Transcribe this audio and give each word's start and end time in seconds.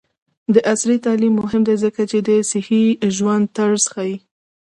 عصري 0.71 0.95
تعلیم 1.05 1.33
مهم 1.41 1.61
دی 1.67 1.75
ځکه 1.83 2.01
چې 2.11 2.17
د 2.27 2.29
صحي 2.51 2.83
ژوند 3.15 3.45
طرز 3.57 3.83
ښيي. 3.93 4.15